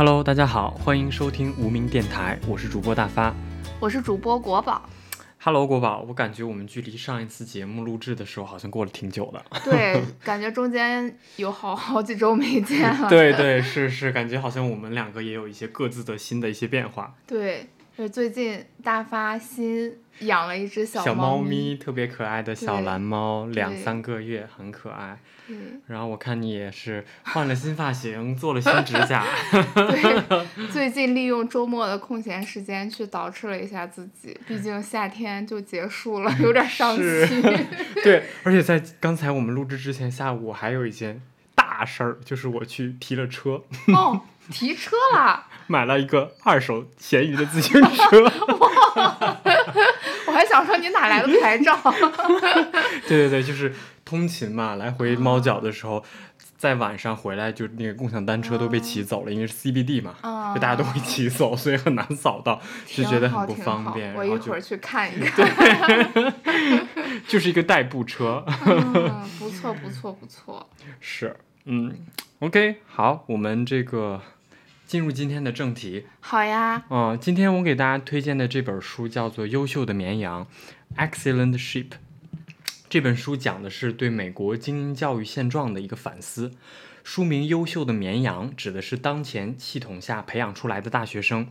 [0.00, 3.34] Hello，大家好，欢迎收听无名电台，我是主播大发。
[3.78, 4.88] 我是主播国宝。
[5.38, 9.44] Hello，国宝，我感觉我们距离上一次节目录制的时候好像过了挺久的。
[9.62, 13.08] 对，感觉中间有好好几周没见了。
[13.12, 17.14] 对对，是是，感觉好像我们两个也有一些各自的新的一些变化。
[17.26, 17.68] 对，
[18.00, 25.18] 就是最近大发新养了一只小小猫咪特别可爱的小蓝猫，两三个月，很可爱。
[25.46, 25.54] 对
[25.86, 29.26] 然后我看你也是换了新发型，做了新指甲。
[29.74, 37.42] 对， 最近利用周末的空闲时间去捯饬了一下自己，毕竟夏天就结束了，有点伤心。
[38.02, 41.20] 对，而且在刚才我们录制之前，下午我还有一件
[41.54, 43.62] 大事儿，就是我去提了车，
[43.94, 45.46] 哦，提车啦！
[45.68, 48.22] 买了一个二手闲鱼的自行车。
[50.26, 51.78] 我还想说你哪来的牌照？
[53.06, 53.72] 对对对，就是
[54.04, 56.04] 通勤嘛，来回猫脚的时候，
[56.56, 64.12] 在晚上回来就那个共享单车都被骑走了，因为是 CBD 嘛，啊就大家都会骑走，所以很难扫到，就觉得很不方便。
[64.14, 66.34] 我一会儿去看一看。
[67.28, 70.68] 就是一个代步车，嗯，不错不错不错。
[71.00, 71.94] 是，嗯
[72.40, 74.20] ，OK，好，我们这个
[74.90, 76.06] 进入今天的正题。
[76.18, 80.48] 好呀，嗯，今天我给大家推荐的这本书叫做《优秀的绵羊》
[80.98, 81.90] （Excellent Sheep）。
[82.88, 86.50] 这本书讲的是对美国精英教育现状的一个反思。
[87.04, 91.46] 书名《优秀的绵羊》指的是当前系统下培养出来的大学生，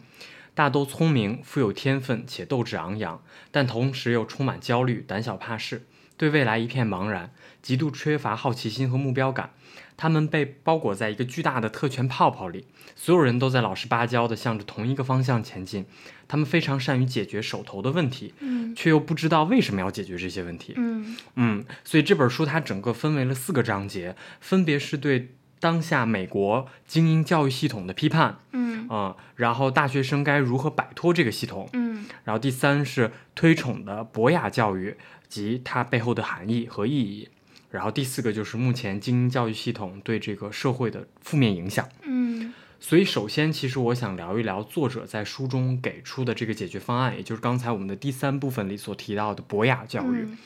[0.54, 5.84] 大都聪明、富有天分且斗志昂扬，但同时又充满焦虑、胆小怕事，
[6.20, 7.32] 对未来一片茫然，
[7.62, 9.52] 极度缺乏好奇心和目标感。
[9.96, 15.86] 他们被包裹在一个巨大的特权泡泡里，所有人都在老实巴交地向着同一个方向前进。
[16.28, 20.74] 他们非常善于解决手头的问题，嗯却又不知道为什么要解决这些问题。
[20.76, 34.96] 嗯嗯，所以这本书它整个分为了四个章节，分别是对当下美国精英教育系统的批判，嗯啊、然后大学生该如何摆脱这个系统，嗯然后第三是推崇的博雅教育
[35.30, 37.30] 及它背后的含义和意义，
[37.70, 41.88] 然后第四个就是目前精英教育系统对这个社会的负面影响。
[42.02, 50.24] 嗯所以，首先，其实我想聊一聊作者在书中给出的这个解决方案，也就是刚才我们的第三部分里所提到的博雅教育。
[50.24, 50.38] 嗯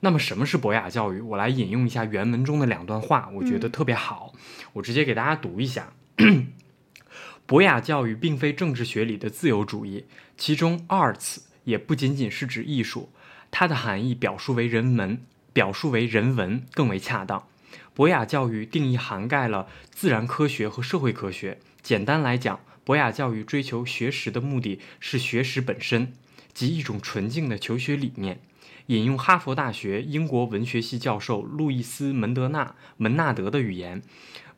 [0.00, 1.20] 那么，什么是博雅教育？
[1.20, 4.34] 我来引用一下原文中的两段话，我觉得特别好，
[4.74, 5.94] 我直接给大家读一下。
[7.46, 10.04] 博雅教育并非政治学里的自由主义，
[10.36, 13.08] 其中 arts 也不仅仅是指艺术，
[13.50, 15.20] 它的含义表述为人文，
[15.52, 17.46] 表述为人文更为恰当。
[17.94, 21.58] 博雅教育定义涵盖了自然科学和社会科学。
[21.82, 26.12] 简单来讲，博雅教育追求学识的目的是学识本身，
[26.52, 28.40] 即一种纯净的求学理念。
[28.88, 34.02] 引用哈佛大学英国文学系教授路易斯·门德纳门纳德的语言，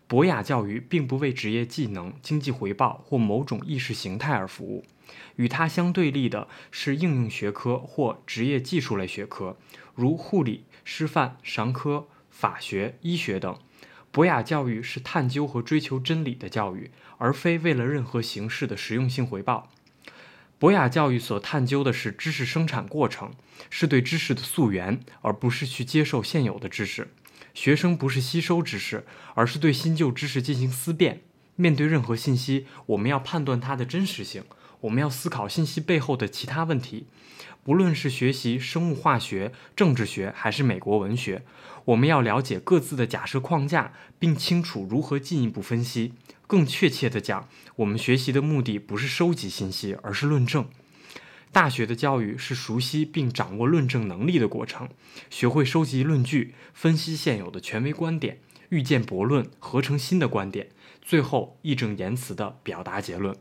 [0.07, 4.85] 博雅教育并不为职业技能、经济回报或某种意识形态而服务。
[5.37, 9.57] 与它相对立的是应用学科或职业技术类学科，
[9.95, 13.59] 如护理、师范、商科、法学、医学等。
[14.11, 19.71] 博雅教育是探究和追求真理的教育，而非为了任何形式的实用性回报。
[20.59, 23.33] 博雅教育所探究的是知识生产过程，
[23.71, 27.13] 是对知识的溯源，而不是去接受现有的知识。
[27.55, 29.05] 学生不是吸收知识，
[29.35, 31.21] 而是对新旧知识进行思辨。
[31.55, 34.45] 面对任何信息，我们要判断它的真实性，
[34.81, 37.07] 我们要思考信息背后的其他问题。
[37.65, 41.43] 不论是学习生物化学、政治学还是美国文学，
[41.85, 46.15] 我们要了解各自的假设框架，并清楚如何进一步分析。
[46.47, 47.47] 更确切地讲，
[47.77, 50.67] 我们学习的目的不是收集信息，而是论证。
[51.53, 54.89] 大学的教育是熟悉并掌握论证能力的过程，
[55.29, 58.39] 学会收集论据，分析现有的权威观点，
[58.71, 60.69] 预见驳论，合成新的观点，
[61.03, 63.37] 最后义正言辞地表达结论。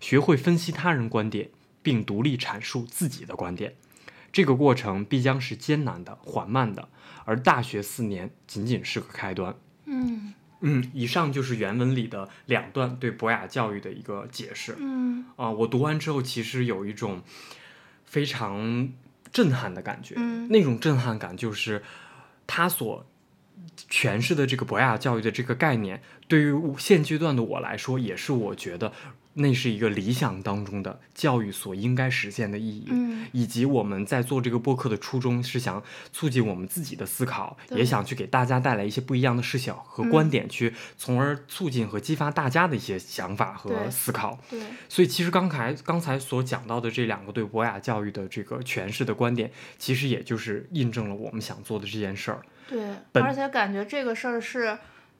[0.00, 1.50] 学会分析他人观点，
[1.82, 3.74] 并独立阐述自己的观点。
[4.32, 6.88] 这个过程必将是艰难的、缓慢的，
[7.24, 9.54] 而大学四年仅仅是个开端。
[9.86, 14.74] 嗯嗯，以上就是原文里的两段对博雅教育的一个解释。
[14.78, 17.22] 嗯啊、我读完之后，其实有一种
[18.04, 18.90] 非常
[19.32, 20.14] 震撼的感觉。
[20.16, 21.82] 嗯那种震撼感就是
[22.46, 23.06] 他所
[23.90, 28.92] 诠释的这个博雅教育的这个概念，对于现阶段的我来说，也是我觉得
[29.38, 32.86] 那是一个理想当中的教育所应该实现的意义。
[32.90, 44.38] 嗯以及我们在做这个播客的初衷是想促进我们自己的思考，也想去给大家带来一些不一样的视角和观点，去从而促进和激发大家的一些想法和思考。
[44.48, 52.40] 对，所以，其实刚才刚才所讲到的这两个对博雅教育的这个诠释的观点，其实也就是印证了我们想做的这件事儿。
[52.68, 54.78] 对，而且感觉这个事儿是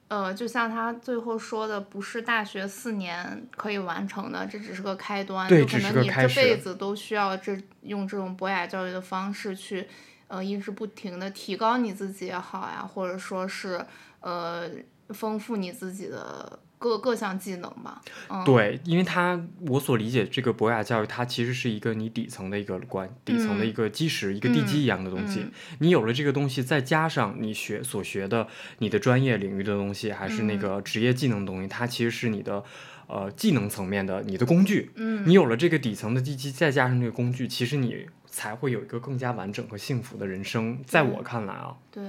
[0.08, 9.88] 呃，就像他最后说的，不是大学四年可以完成的，这只是个开端，对就可能你这辈子都需要这用这种博雅教育的方式去，
[10.28, 13.84] 呃，一直不停的提高你自己也好呀，或者说是
[14.20, 14.70] 呃
[15.08, 18.00] 丰富你自己的各各项技能吧。
[18.28, 25.40] 嗯，对，因为它我所理解这个博雅教育，它其实是一个你底层的一个关，底层的一个基石，一个地基一样的东西。
[25.40, 28.46] 嗯你有了这个东西，再加上你学所学的
[28.78, 32.62] 你的专业领域的东西，还是嗯那个职业技能的东西，它其实是你的
[33.06, 34.90] 呃技能层面的你的工具。
[34.94, 40.78] 嗯，你有了这个底层的地基，再加上这个工具，其实你才会有一个更加完整和幸福的人生。
[40.86, 42.04] 在我看来啊，对，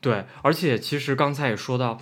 [0.00, 2.00] 对，而且其实刚才也说到，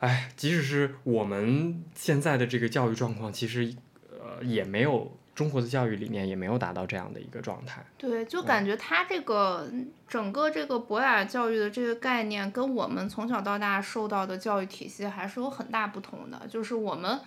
[0.00, 3.74] 哎，即使是我们现在的这个教育状况，其实
[4.10, 7.84] 呃也没有中国的教育理念也没有达到这样的一个状态。
[7.96, 9.70] 对，就感觉他这个
[10.08, 16.46] 整个这个博雅教育的这个概念，跟我们从小到大受到的教育体系还是有很大不同的。
[16.48, 17.20] 就是我们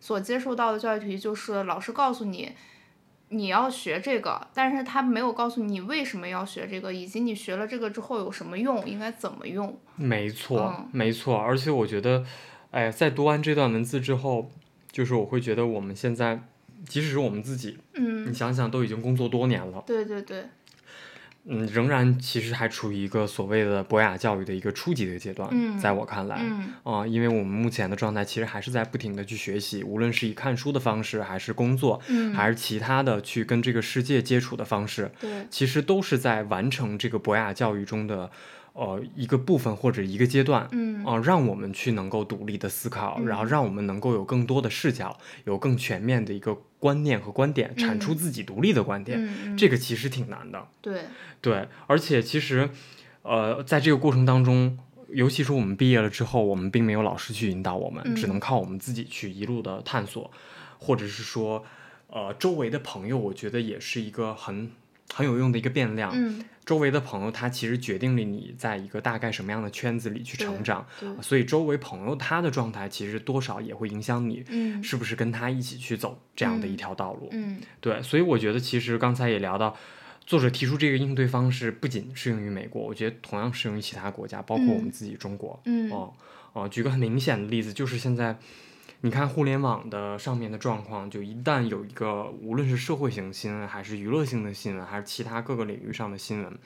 [0.00, 2.52] 所接受到的教育体系，就是老师告诉你
[3.32, 9.78] 你要学这个，但是他没有告诉你为什么要学这个，以及你学了这个之后有什么用，应该怎么用。
[9.96, 12.24] 没错，嗯没错，而且我觉得，
[12.72, 14.50] 哎，在读完这段文字之后，
[14.90, 16.42] 就是我会觉得我们现在，
[16.88, 20.44] 即使是我们自己，嗯你嗯，想想都已经工作多年了，对对对，
[21.46, 26.72] 嗯，仍然其实还处于一个所谓的博雅教育的一个初级的阶段，嗯在我看来，嗯。
[26.82, 38.30] 啊、因为我们目前的状态其实还是在不停的去学习，无论是以看书的方式，还是工作，嗯，还是其他的去跟这个世界接触的方式，对，其实都是在完成这个博雅教育中的
[38.80, 40.66] 呃一个部分或者一个阶段。
[40.72, 49.56] 嗯啊、让我们去能够独立的思考，然后嗯让我们能够有更多的视角，有更全面的一个观念和观点，产出嗯自己独立的观点。
[49.56, 50.68] 这个其实挺难的。
[50.82, 51.04] 对，
[51.40, 52.68] 对，而且其实，
[53.22, 54.78] 呃，在这个过程当中，
[55.08, 60.30] 尤其是我们毕业了之后，我们并没有老师去引导我们，只能嗯靠我们自己去一路的探索，
[60.78, 61.64] 或者是说，
[62.08, 64.70] 呃，周围的朋友，我觉得也是一个很
[65.14, 66.12] 很有用的一个变量。
[66.14, 70.86] 嗯周围的朋友，他其实决定了你在一个大概什么样的圈子里去成长，
[71.20, 77.28] 所以周围朋友他的状态，其实多少也会影响你嗯是不是跟他一起去走这样的一嗯条道路。
[77.32, 79.76] 嗯对，所以我觉得其实刚才也聊到，
[80.24, 85.60] 作者提出这个应对方式不仅适用于美国，我觉得同样适用于其他国家，包括我们嗯自己中国。
[85.64, 86.14] 嗯哦
[86.52, 88.38] 哦，举个很明显的例子，就是现在
[89.02, 96.58] 你看互联网的上面的状况，就一旦有一个无论是社会型新闻，还是娱乐性的新闻，还是其他各个领域上的新闻。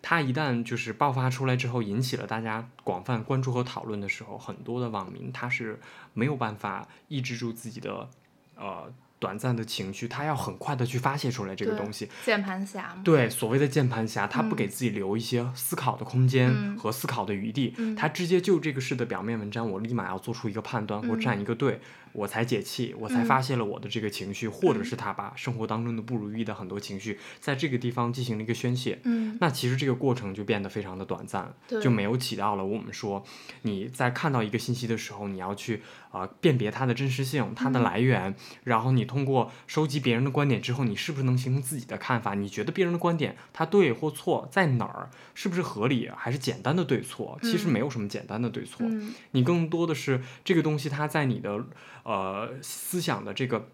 [0.00, 5.78] 它一旦就是爆发出来之后，引起了大家广泛关注和讨论的时候，很多的网民他是
[6.14, 8.08] 没有办法抑制住自己的
[8.56, 8.90] 呃
[9.20, 12.08] 短暂的情绪，他要很快的去发泄出来这个东西。
[12.24, 14.56] 键盘侠，对，所谓的键盘侠，他不嗯。
[14.56, 16.76] 给自己留一些思考的空间嗯。
[16.76, 17.94] 和思考的余地，嗯。
[17.94, 21.80] 他直接就这个事的表面文章，我立马要做出一个判断或站嗯一个队，
[22.12, 28.98] 我才解气，我才嗯发泄了我的这个情绪，或者嗯是他把生活当中的不如意的很多情绪，在这个地方进行了一个宣泄。
[29.04, 33.24] 嗯，那其实这个过程就变得非常的短暂，就没有起到了我们说
[33.62, 38.34] 你在看到一个信息的时候，你要去啊、呃辨别它的真实性、它的嗯来源，
[38.64, 42.34] 然后你通过收集别人的观点之后，你是不是能形成自己的看法？
[42.34, 45.10] 你觉得别人的观点它对或错在哪儿？
[45.34, 47.38] 是不是合理，还是简单的对错？
[47.42, 51.64] 其实嗯没有什么简单的对错，嗯你更多的是这个东西它在你的
[52.04, 53.68] 呃思想的这个。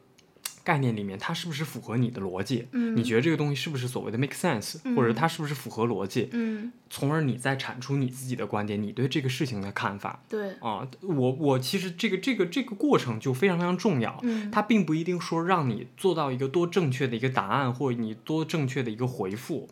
[0.64, 2.66] 概念里面，它是不是符合你的逻辑？
[2.72, 6.28] 嗯，你觉得这个东西是不是所谓的 make sense，、或者嗯它是不是符合逻辑？
[6.32, 10.84] 嗯，从而你再产出你自己的观点，你对这个事情的看法对，啊。
[11.02, 19.68] 我我其实这个这个这个过程就非常非常重要，嗯，它并不一定说让你做到一个多正确的一个答案，或者你多正确的一个回复，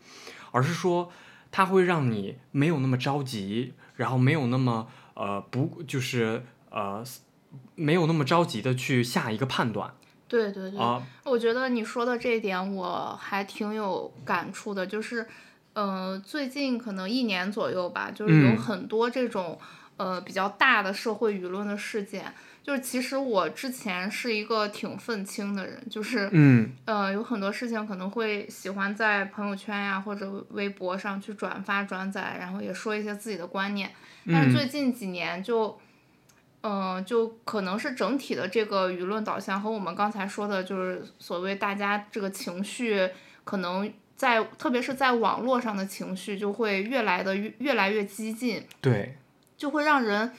[0.53, 1.11] 而是说
[1.51, 7.03] 它会让你没有那么着急，然后没有那么呃不就是呃
[7.75, 9.93] 没有那么着急的去下一个判断
[10.29, 11.03] 对对对，啊。
[11.25, 15.27] 我觉得你说的这一点我还挺有感触的，就是，
[15.75, 19.59] 呃，最近可能一年左右吧，就是有嗯很多这种、
[19.97, 22.33] 呃比较大的社会舆论的事件。
[22.65, 33.91] 就是其实我之前是一个挺愤青的人，就是嗯呃有很多事情可能会喜欢在朋友圈呀或者微博上去转发转载，然后也说一些自己的观念。
[34.27, 35.79] 但是最嗯近几年就，
[36.67, 43.07] 嗯、就可能是整体的这个舆论导向和我们刚才说的，就是所谓大家这个情绪，
[43.45, 49.15] 可能在特别是在网络上的情绪，就会越来的越越来越激进，对
[49.59, 50.33] 就会让人，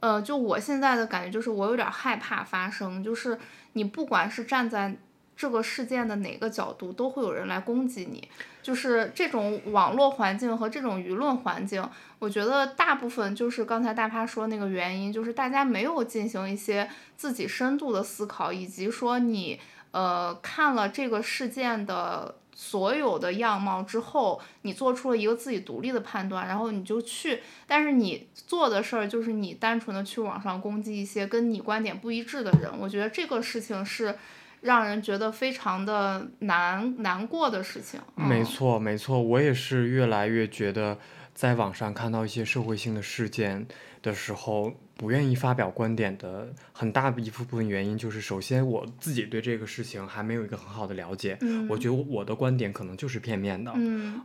[0.00, 3.38] 呃，就我现在的感觉就是我有点害怕发生，就是
[3.72, 4.94] 你不管是站在
[5.34, 8.28] 这个事件的哪个角度，都会有人来攻击你。
[8.62, 11.82] 就是这种网络环境和这种舆论环境，
[12.18, 19.58] 我觉得大部分就是刚才大趴说那个原因，就是大家没有进行一些自己深度的思考，以及说你
[19.92, 34.16] 呃看了这个事件的所有的样貌之后，你做出了一个自己独立的判断，然后你就去，但是你做的事儿就是你单纯的去网上攻击一些跟你观点不一致的人，我觉得这个事情是。
[34.60, 38.00] 让人觉得非常的难难过的事情。
[38.14, 40.98] 没错，没错，我也是越来越觉得，
[41.34, 43.66] 在网上看到一些社会性的事件
[44.02, 44.74] 的时候。
[45.00, 51.38] 不愿意发表观点的很大的一部分原因就是，首先我自己对这个事情还没有一个很好的了解，
[51.70, 53.72] 我觉得我的观点可能就是片面的，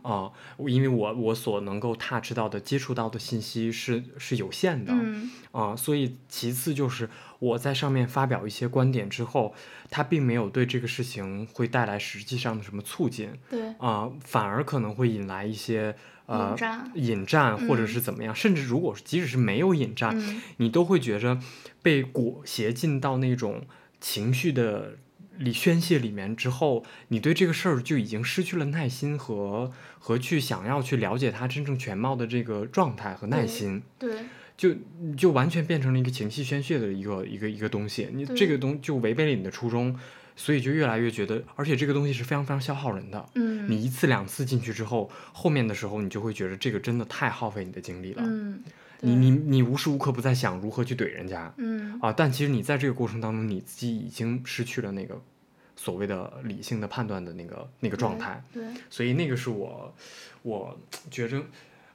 [0.02, 4.94] 啊，因为我我所能够 touch 到的、接触到的信息是是有限的，
[5.50, 7.08] 啊，所以其次就是
[7.38, 9.54] 我在上面发表一些观点之后，
[9.88, 15.96] 它并没有对这个事情会带来实际上的什么促进，对，啊，反而可能会引来一些。
[16.26, 16.56] 呃，
[16.94, 20.16] 引战或者是怎么样，甚至如果即使是没有引战，
[20.56, 21.38] 你都会觉着
[21.82, 23.64] 被裹挟进到那种
[24.00, 24.96] 情绪的
[25.38, 33.82] 里宣泄里面之后，你对这个事儿就已经失去了耐心和和去想要去了解它真正全貌的这个状态和耐心。
[33.98, 34.22] 对，
[34.56, 34.74] 就
[35.16, 39.96] 就完全变成了一个情绪宣泄的一个一个一个东西，你这个东就违背了你的初衷。
[40.36, 43.28] 所以就越来越觉得，而且这个东西是非常非常消耗人的。
[43.34, 48.22] 嗯，你一次两次进去之后，后面的时候你就会觉得这个真的太耗费你的精力了。
[48.24, 48.62] 嗯，
[49.00, 51.52] 你你你无时无刻不在想如何去怼人家。
[51.56, 55.20] 嗯，啊，但其实你在这个过程当中，你自己已经失去了那个
[55.74, 58.44] 所谓的理性的判断的那个那个状态。
[58.52, 59.94] 对，所以那个是我
[60.42, 60.78] 我
[61.10, 61.42] 觉着。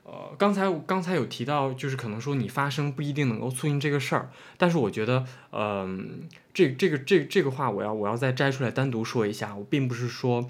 [0.03, 10.47] 呃，刚才刚才有提到，就是可能说你发声不一定能够促进这个事儿，但是我觉得，嗯，这这个这这个话我要我要再摘出来单独说一下，我并不是说，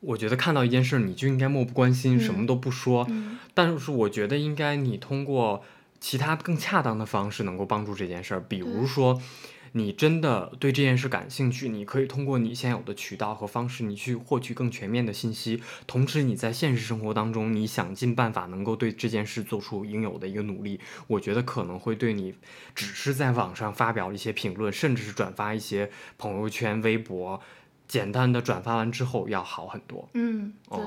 [0.00, 3.06] 我觉得看到一件事你就应该漠不关心，什么都不说，
[3.54, 5.64] 但是我觉得应该你通过
[5.98, 9.20] 其他更恰当的方式能够帮助这件事儿，比如说。
[9.72, 15.62] 你真的对这件事感兴趣，你可以通过你现有的渠道和方式，你去获取更全面的信息。
[15.86, 20.78] 同时，你在现实生活当中，你想尽办法能够对这件事做出应有的一个努力。
[21.06, 22.34] 我觉得可能会对你
[22.74, 27.40] 只是在网上发表一些评论，甚至是转发一些朋友圈、微博，
[27.88, 30.08] 简单的转发完之后要好很多。
[30.12, 30.80] 嗯，对。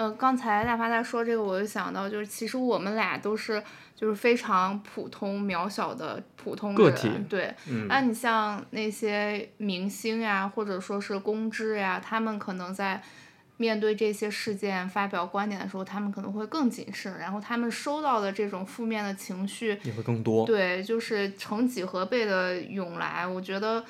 [0.00, 3.62] 呃，刚才大发在说这个，我就想到，就是其实我们俩都是
[3.94, 7.54] 就是非常普通渺小的普通人，对。
[7.86, 13.02] 那你像那些明星呀，或者说是公知呀，他们可能在
[13.58, 20.46] 面对这些事件发表观点的时候，他们可能会更谨慎，然后他们收到的这种负面的情绪也会更多。
[20.46, 23.26] 对，就是成几何倍的涌来。
[23.26, 23.84] 我觉得，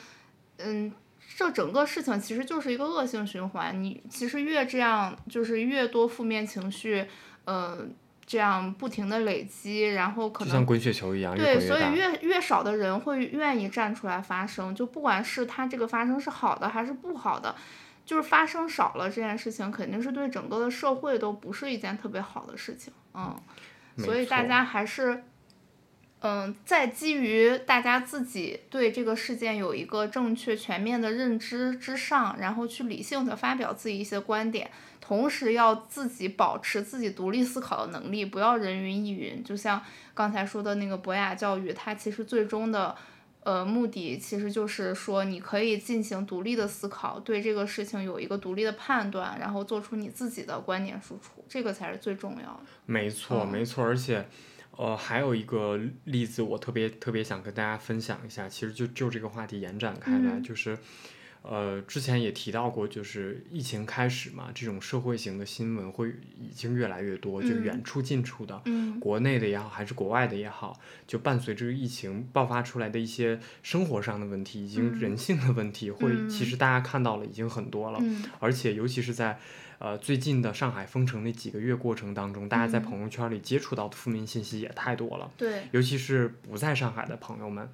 [0.59, 0.93] 嗯。
[1.41, 7.07] 这整个事情其实就是一个恶性循环，你其实越这样，就是越多负面情绪，
[7.47, 7.79] 呃，
[8.27, 17.57] 这样不停的累积，然后可能就像滚雪球一样，对，所以越越少的人会愿意站出来发声，就不管是他这个发声是好的还是不好的，
[18.05, 23.35] 就是发声少了这件事情，肯定是对整个的社会都不是一件特别好的事情，嗯，
[23.97, 25.25] 所以大家还是。
[26.23, 39.43] 嗯，在基于大家自己对这个事件有一个正确全面的认知之上，然后去理性的发表自己一些观点，同时要自己保持自己独立思考的能力，不要人云亦云。
[39.43, 42.95] 就像刚才说的那个博雅教育，它其实最终的
[43.43, 52.61] 呃目的其实就是说，你可以进行独立的思考，对这个事情有一个独立的判断，然后做出你自己的观点输出，这个才是最重要的。
[52.85, 54.29] 没错，没错，而且。
[54.81, 58.49] 呃，还有一个例子，我特别特别想跟大家分享一下。
[58.49, 60.79] 其实就就这个话题延展开来，就是，
[61.43, 68.63] 呃，之前也提到过，就是疫情开始嘛，这种社会型的新闻会已经越来越多，就远处近处的，
[69.01, 78.01] 国内的也好，还是国外的也好，就伴随着疫情爆发出来的一些生活上的问题，已经人性的问题，会其实大家看到了已经很多了，
[78.39, 79.39] 而且尤其是在。
[79.83, 85.31] 呃，最近的上海封城那几个月过程当中，大家在朋友圈里接触到的负面信息也太多了。
[85.39, 87.67] 对，尤其是不在上海的朋友们。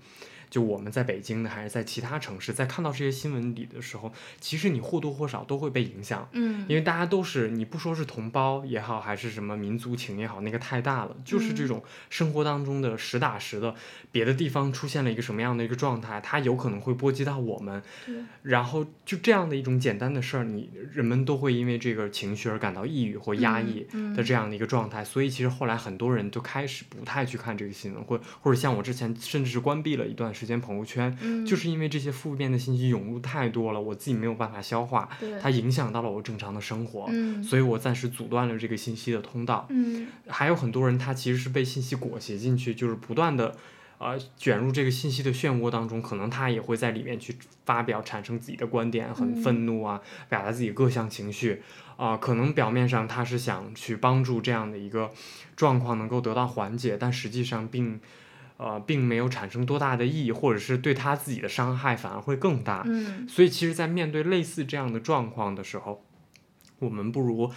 [0.49, 6.29] 就我们在北京的，还是在其他城市，在看到这些新闻里的时候，其实你或多或少都会被影响。
[6.33, 13.75] 嗯，因为大家都是，你不说是同胞也好，还是什么民族情也好，那个太大了，就是这种生活当中的实打实的，
[14.13, 17.83] 别的地方出现了一个什么样的一个状态，它有可能会波及到我们。
[18.43, 23.85] 然后就这样的一种简单的事儿，你人们都会因为这个情绪而感到抑郁或压抑
[24.15, 25.05] 的这样的一个状态。
[25.05, 30.36] 所以其实后来很多人就开始不太去看这个新闻，或或者像我之前甚至是关闭了一段。
[30.37, 35.09] 时间朋友圈，嗯，就是因为这些负面的信息涌入太多了，我自己没有办法消化，
[35.41, 39.67] 它影响到了我正常的生活，嗯所以我暂时阻断了这个信息的通道。
[39.71, 43.57] 嗯还有很多人他其实是被信息裹挟进去，就是不断的。
[43.99, 51.63] 呃，卷入这个信息的漩涡当中，可能他也会在里面去发表、产生自己的观点，很嗯愤怒啊，表达自己各项情绪，
[51.97, 55.11] 啊、可能表面上他是想去帮助这样的一个
[55.57, 57.99] 状况能够得到缓解，但实际上并，
[58.59, 62.83] 呃，并没有产生多大的意义，或者是对他自己的伤害反而会更大。
[62.87, 66.05] 嗯所以，其实，在面对类似这样的状况的时候，
[66.79, 67.51] 我们不如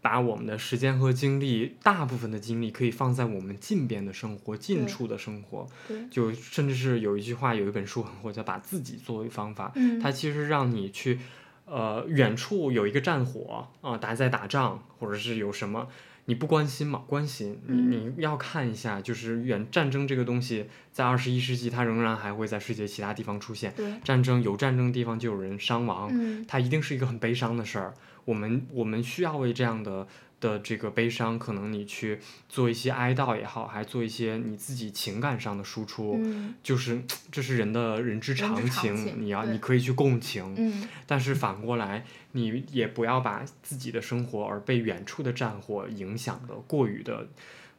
[0.00, 5.66] 把我们的时间和精力，大部分的精力可以放在我们近边的生活、近处的生活。
[5.88, 9.72] 对，就甚至是有一句话，有一本书很火，叫“把自己作为方法”。
[9.76, 11.18] 嗯它其实让你去，
[11.64, 15.88] 呃，远处有一个战火啊，大家在打仗，或者是有什么。
[16.26, 17.02] 你不关心吗？
[17.06, 23.72] 关心，你嗯你要看一下，就是远战争这个东西，在二十一世纪，它仍然还会在世界其他地方出现。
[23.76, 27.94] 对，战争有战争的地方就有人伤亡，嗯它一定是一个很悲伤的事儿。
[28.24, 30.06] 我们我们需要为这样的
[30.46, 47.26] 的这个悲伤，可能你去做一些哀悼也好，还做一些你自己情感上的输出，嗯就是这是人的人之常常情，你要你可以去共情，嗯但是反过来，你也不要把自己的生活而被远处的战火影响的过于的，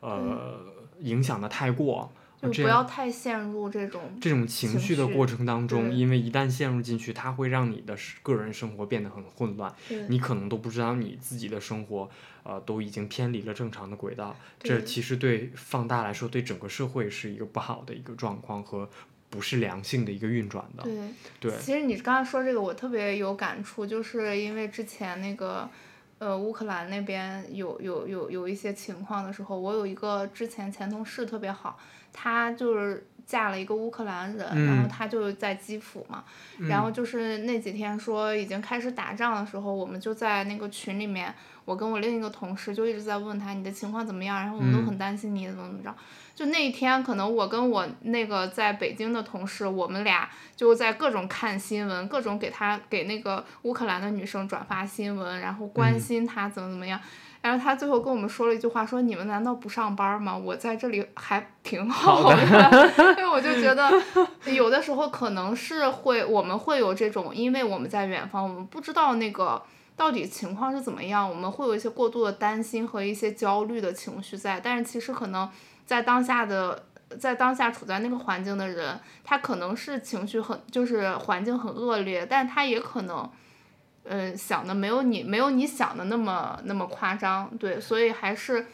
[0.02, 0.60] 呃，
[1.00, 2.12] 影响的太过。
[2.42, 9.74] 就不要太陷入这种这种情绪的过程当中，因为一旦陷入进去，它会让你的个人生活变得很混乱，
[10.08, 12.10] 你可能都不知道你自己的生活，
[12.44, 14.36] 呃，都已经偏离了正常的轨道。
[14.60, 18.88] 这其实对放大来说，对整个社会是一个不好的一个状况和
[19.30, 20.84] 不是良性的一个运转的。
[20.84, 20.94] 对。
[21.40, 25.70] 对，其实你刚才说这个，我特别有感触，就是因为之前那个，
[26.20, 31.78] 呃，乌克兰那边有有有有一些情况的时候，我有一个之前前同事特别好，
[32.12, 36.24] 他就是嫁了一个乌克兰人，然后嗯她就在基辅嘛，
[36.70, 45.94] 然后就是那几天说已经开始打仗的时候，我们就在那个群里面，我跟我另一个同事就一直在问他你的情况怎么样，然后我们都嗯很担心你怎么怎么着。
[46.34, 57.00] 就那一天，可能我跟我那个在北京的同事，我们俩就在各种看新闻，各种给他给那个乌克兰的女生转发新闻，然后关嗯心她怎么怎么样。
[57.42, 60.36] 然后他最后跟我们说了一句话，说你们难道不上班吗？
[60.38, 63.92] 我在这里还挺好好的， 因为我就觉得
[64.52, 69.62] 有的时候可能是会我们会有这种，因为我们在远方，我们不知道那个
[69.96, 75.50] 到底情况是怎么样，我们会有一些过度的担心和一些焦虑的情绪在，但是其实可能
[75.86, 76.84] 在当下的。
[77.22, 83.32] 在当下处在那个环境的人，他可能是情绪很，就是环境很恶劣，但他也可能，
[84.10, 88.66] 嗯，想的没有你没有你想的那么那么夸张，对，所以还是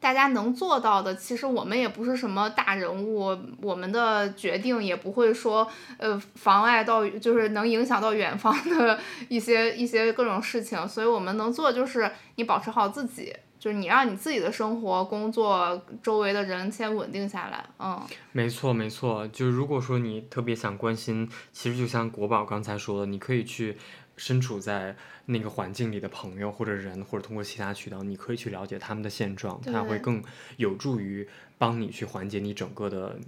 [0.00, 1.14] 大家能做到的。
[1.14, 8.98] 其实我们也不是什么大人物，我们的决定也不会说呃妨碍到，就是能影响到远方的
[9.28, 10.88] 一些一些各种事情。
[10.88, 18.00] 所以我们能做就是你保持好自己，就是你让你自己的生活、工作、周围的人先稳定下来，嗯。
[18.32, 19.28] 没错，没错。
[19.28, 23.76] 就如果说你特别想关心，其实就像国宝刚才说的，你可以去
[24.20, 30.22] 身处在那个环境里的朋友或者人，或者通过其他渠道，你可以去了解他们的现状，它会更
[30.58, 33.18] 有助于帮你去缓解你整个的，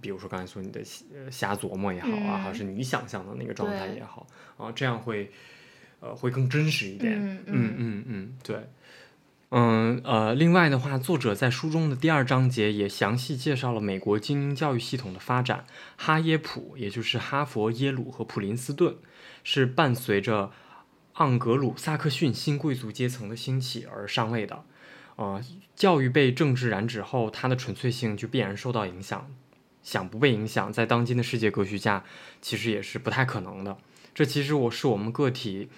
[0.00, 0.80] 比如说刚才说你的
[1.14, 5.30] 呃瞎琢磨也好啊，嗯还是你想象的那个状态也好啊，这样会
[6.00, 7.14] 呃会更真实一点。
[7.14, 8.56] 嗯嗯嗯嗯，对。
[9.52, 15.64] 嗯呃，另外的话，作者在书中的第二章节也详细介绍了美国精英教育系统的发展。
[15.96, 18.94] 哈耶普，也就是哈佛、耶鲁和普林斯顿，
[19.42, 20.50] 是伴随着
[21.14, 24.64] 盎格鲁撒克逊新贵族阶层的兴起而上位的。
[25.16, 25.42] 呃，
[25.76, 29.30] 教育被政治染指后，它的纯粹性就必然受到影响。
[29.82, 32.04] 想不被影响，在当今的世界格局下，
[32.40, 33.76] 其实也是不太可能的。
[34.14, 35.68] 这其实我是我们个体，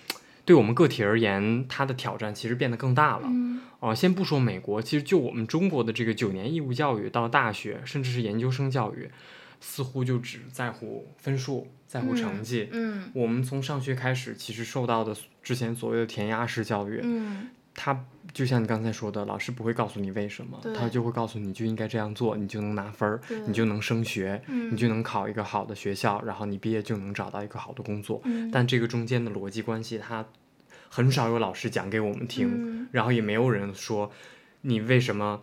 [0.45, 3.27] 对我们个体而言，它的挑战其实变得更大了。
[3.27, 9.11] 嗯哦，先不说美国，其实就我们中国的这个九年义务教育到大学，甚至是研究生教育，
[9.63, 12.69] 似乎就只在乎分数，在乎成绩。
[12.73, 28.21] 嗯我们从上学开始，其实受到的之前所谓的填鸭式教育，嗯他就像你刚才说的，老师不会告诉你为什么，他就会告诉你就应该这样做，你就能拿分儿，你就能升学，嗯你就能考一个好的学校，然后你毕业就能找到一个好的工作。
[28.25, 30.27] 嗯但这个中间的逻辑关系，他
[30.91, 34.13] 很少有老师讲给我们听，嗯然后也没有人说
[34.61, 35.41] 你为什么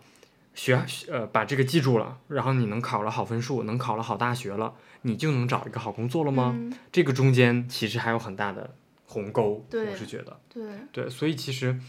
[0.60, 6.54] 学呃把这个记住了，然后你能考了好分数，能考了好大学了，你就能找一个好工作了吗？
[6.56, 11.80] 嗯这个中间其实还有很大的鸿沟，我是觉得，对对，所以其实。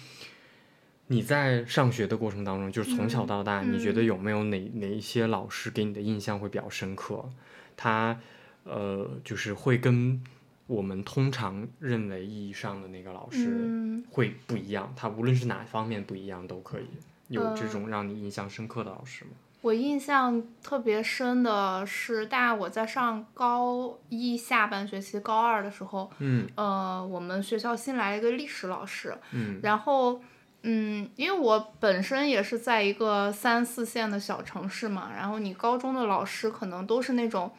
[1.12, 7.28] 你在上学的过程当中，就是从小到大，嗯你觉得有没有哪哪一些老师给你的印象会比较深刻？
[7.76, 8.16] 他
[8.62, 10.22] 呃就是会跟
[10.68, 16.87] 我们通常认为意义上的那个老师嗯会不一样，他无论是哪方面不一样都可以。
[17.31, 19.31] 有这呃种让你印象深刻的老师吗？
[19.62, 30.23] 我印象特别深的是，大概我在上高一下半学期，高二的时候，嗯呃，我们学校新来了一个历史老师，嗯然后，
[30.62, 37.53] 嗯，因为我本身也是在一个三四线的小城市嘛，然后你高中的老师可能都是那种，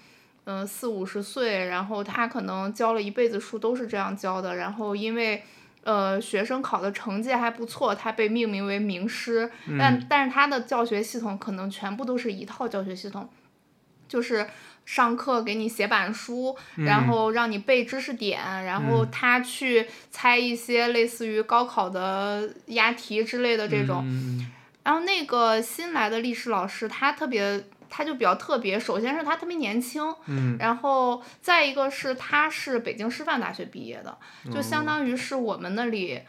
[0.46, 5.44] 嗯、四五十岁，然后他可能教了一辈子书都是这样教的，然后因为。
[5.84, 13.30] 呃，学生考的成绩还不错，他被命名为名师，但但是他的教学系统可能全部都是一套教学系统，
[14.08, 14.48] 就是
[14.86, 24.04] 上课给你写板书，然后让你背知识点，然后他去猜一些类似于高考的押题之类的这种。
[24.06, 24.52] 嗯
[24.84, 28.80] 然后那个新来的历史老师，他特别，他就比较特别。
[28.80, 34.18] 首先是他特别年轻，嗯然后再一个是他是北京师范大学毕业的，
[34.52, 36.20] 就哦相当于是我们那里，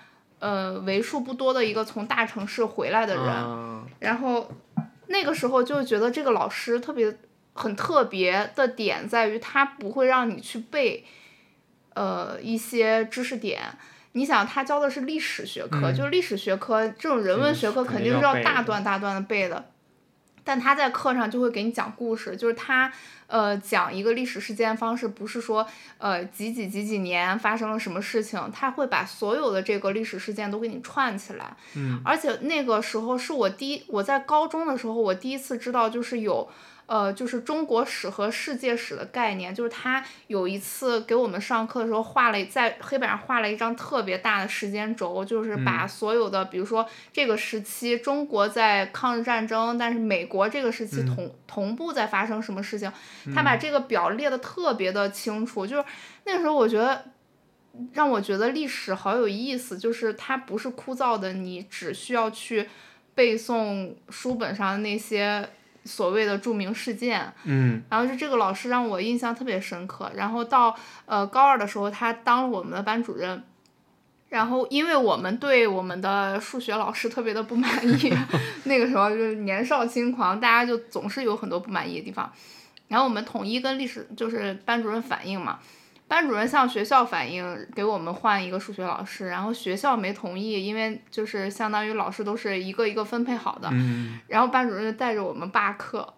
[0.40, 3.25] 呃，为数不多的一个从大城市回来的人。
[3.25, 4.51] 啊然后
[5.07, 7.16] 那个时候就觉得这个老师特别
[7.53, 11.05] 很特别的点在于，他不会让你去背，
[11.94, 13.62] 呃，一些知识点。
[14.14, 19.64] 你想，他教的是历史学科，嗯就是历史学科这种人文学科肯肯定是要大段大段的背的。
[20.45, 22.93] 但他在课上就会给你讲故事，就是他
[23.27, 25.67] 呃讲一个历史事件方式，不是说
[25.99, 31.57] 呃几几几几年发生了什么事情，他会把所有的这个历史事件都给你串起来。
[31.77, 36.49] 嗯而且那个时候是我第一，我在高中的时候，我第一次知道就是有，
[36.87, 39.55] 呃，就是中国史和世界史的概念。
[39.55, 52.92] 就是他有一次给我们上课的时候，画了在黑板上画了一张特别大的时间轴，就是把所有的，比如说这个时期中国在抗日战争，但是美国这个时期同、同步在发生什么事情，
[53.35, 55.66] 他把这个表列的特别的清楚。
[55.66, 55.85] 就是
[56.25, 57.05] 那个时候我觉得。
[57.95, 62.68] 让我觉得历史好有意思，就是它不是枯燥的，你只需要去
[63.14, 65.49] 背诵书本上的那些
[65.85, 67.33] 所谓的著名事件。
[67.45, 70.11] 嗯然后就这个老师让我印象特别深刻。
[70.14, 73.42] 然后到呃高二的时候，他当了我们的班主任。
[74.29, 78.11] 然后，因为我们对我们的数学老师特别的不满意，
[78.64, 82.33] 那个时候就是年少轻狂，大家就总是有很多不满意的地方。
[82.88, 85.59] 然后我们统一跟历史就是班主任反映嘛，
[86.12, 96.12] 班主任向学校反映给我们换一个数学老师，然后学校没同意，因为就是相当于老师都是一个一个分配好的，嗯，然后班主任就带着我们罢课。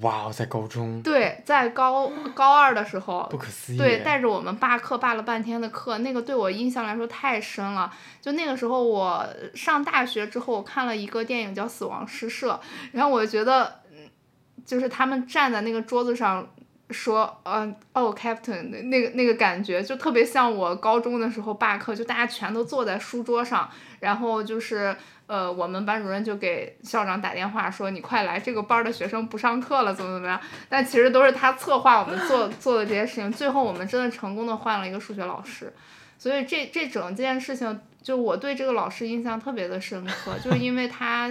[0.00, 3.78] 哇，在高中对，在高高二的时候不，可思议。
[3.78, 7.92] 对，带着我们罢课罢了半天的课，那个对我印象来说太深了。
[8.20, 9.24] 就那个时候，我
[9.54, 14.10] 上大学之后，我看了一个电影叫《死亡诗社》，然后我觉得，嗯，
[14.66, 16.48] 就是他们站在那个桌子上
[16.92, 24.96] 说，嗯、哦，Captain，那个那个感觉就特别像我高中的时候罢课，就大家全都坐在书桌上，然后就是。
[25.30, 33.30] 呃，我们班主任就给校长打电话说：“你快来，这个班儿的学生不上课了，怎么怎么样？”但其实都是他策划我们做做的这些事情。
[33.30, 35.72] 最后我们真的成功的换了一个数学老师，
[36.18, 41.30] 所以这这整件事情，就我对这个老师印象特别的深刻，就是因为他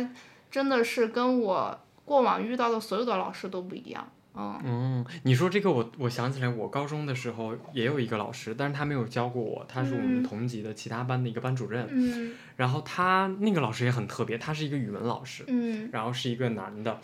[0.50, 4.10] 真的是跟我过往遇到的所有的老师都不一样。
[4.40, 11.88] 嗯嗯，你说这个我我想起来，我高中的时候也有一个老师，但是他没有教过我，他是我们嗯同级的其他班的一个班主任。
[11.92, 17.00] 嗯然后他那个老师也很特别，他是一个语文老师，嗯然后是一个男的。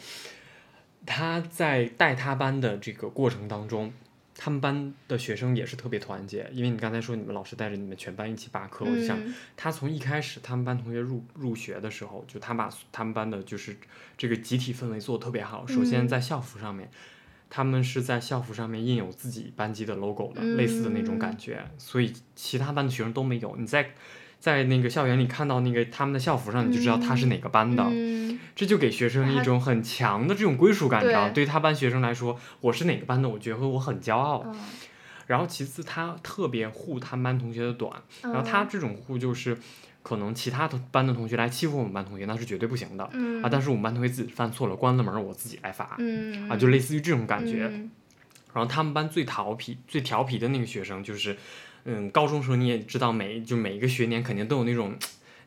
[1.05, 3.93] 他在带他班的这个过程当中，
[4.35, 13.77] 他们班的学生也是特别团结，因为你刚才说你们老师带着你们全班一起罢课，我就想嗯他从一开始他们班同学入入学的时候，就他把他们班的就是
[14.17, 15.65] 这个集体氛围做的特别好。
[15.67, 16.89] 首先嗯在校服上面，
[17.49, 23.55] 他们是在校服上面印有自己班级的 logo 的，类似的那种感觉，所以其他班的学生都没有。
[23.57, 23.91] 你在
[24.39, 31.29] 在那个校园里看到那个他们的校服上，你就知道他是哪个班的，嗯这就给学生一种很强的这种归属感，你知道？
[31.29, 34.43] 对于他班学生来说，我是哪个班的，我觉得我很骄傲。
[34.45, 34.55] 嗯
[35.27, 39.57] 然后其次，他特别护他们班同学的短，嗯，然后他这种护就是，
[40.05, 43.49] 可能其他的班的同学来欺负我们班同学，那是绝对不行的、嗯啊。
[43.51, 47.67] 但是我们班同学自己犯错了，关了门我自己来罚、嗯啊，就类似于这种感觉。
[47.73, 47.89] 嗯
[48.53, 51.35] 然后他们班最调皮、最调皮的那个学生就是，
[51.83, 54.95] 嗯，高中时候你也知道每就每一个学年肯定都有那种。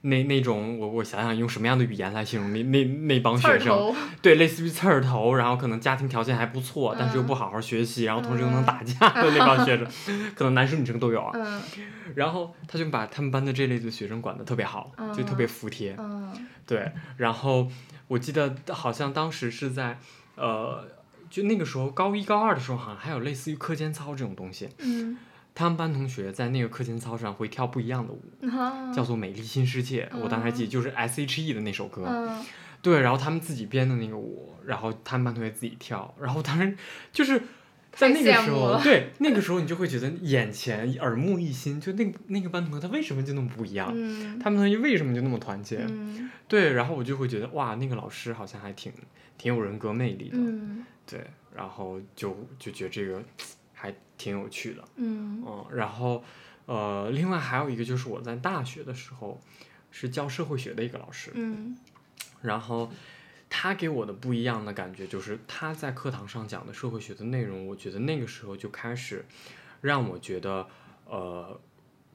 [0.02, 9.87] 那那种我我想想用什么样的语言来形容那那那帮学生，对，类似于刺儿头，然后可能家庭条件还不错，但是又嗯不好好学习，然后同时又能打架的那帮学生，
[10.34, 11.32] 可能男生女生都有啊。
[11.34, 11.62] 嗯
[12.14, 15.94] 然后他就把他们班的这类的学生管得特别好，就特别服帖。
[15.98, 16.32] 嗯
[16.66, 17.68] 对，然后
[18.08, 19.98] 我记得好像当时是在
[20.37, 20.84] 呃
[21.30, 24.68] 就那个时候高一高二的时候，好像还有类似于课间操这种东西。
[24.78, 25.18] 嗯，
[25.58, 28.92] 他们班同学在那个课间操上会跳不一样的舞，啊。
[28.92, 32.04] 叫做《美丽新世界》，我当时还记得，就是 S.H.E 的那首歌。
[32.06, 32.44] 嗯。
[32.80, 36.76] 对，然后他们自己编的那个舞，然后他们班同学自己跳，然后当时
[37.10, 37.42] 就是
[37.90, 43.90] 在那个时候，对那个时候你就会觉得眼前耳目一新，就那个那个班同学他为什么就那么不一样？
[43.92, 44.38] 嗯。
[44.38, 45.84] 他们同学为什么就那么团结？
[45.88, 46.30] 嗯。
[46.46, 48.92] 对，然后我就会觉得哇，那个老师好像还挺
[49.36, 50.86] 挺有人格魅力的，嗯。
[51.04, 53.20] 对，然后就就觉得这个
[53.78, 55.42] 还挺有趣的，嗯。
[55.46, 56.24] 嗯，然后
[56.66, 59.40] 呃，另外还有一个就是我在大学的时候
[59.90, 61.76] 是教社会学的一个老师，嗯。
[62.42, 62.92] 然后
[63.48, 69.24] 他给我的不一样的感觉就是他在课堂上讲的社会学的内容，我觉得那个时候就开始
[69.80, 70.68] 让我觉得，
[71.06, 71.58] 呃，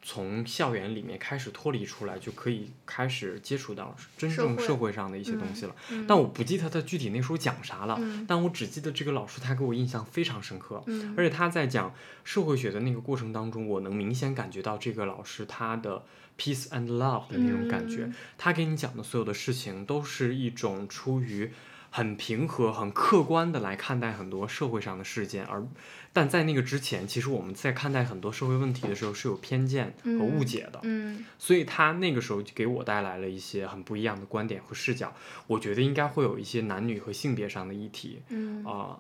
[0.06, 5.74] 从校园里面开始脱离出来，就可以开始接触到真正社会上的一些东西了。
[5.92, 10.84] 嗯但我不记得他具体那时候讲啥了，嗯但我只记得这个老师他给我印象非常深刻。
[10.88, 16.04] 嗯而且他在讲社会学的那个过程当中，我能明显感觉到这个老师他的
[16.38, 18.04] peace and love 的那种感觉。
[18.04, 21.50] 嗯他给你讲的所有的事情，都是一种出于
[21.96, 25.64] 很平和、很客观的来看待很多社会上的事件，而
[26.12, 30.80] 但在那个之前，其实我们在看待很多社会问题的时候是有偏见和误解的。
[30.82, 35.14] 嗯所以他那个时候就给我带来了一些很不一样的观点和视角。
[35.46, 38.98] 我觉得应该会有一些男女和性别上的议题嗯啊